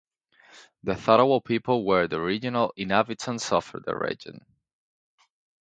[0.81, 4.43] The Tharawal people were the original inhabitants of the region.